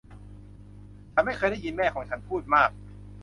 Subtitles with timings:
[1.13, 2.69] ฉันไม่เคยได้ยินแม่ของฉันพูดมาก